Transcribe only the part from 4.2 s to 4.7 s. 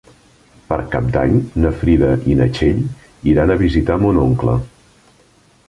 oncle.